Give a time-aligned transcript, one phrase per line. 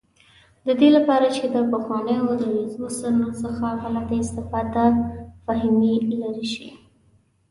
[0.67, 2.87] د دې لپاره چې د پخوانیو دریځونو
[3.59, 4.75] په اړه غلط
[5.45, 6.69] فهمي لرې شي.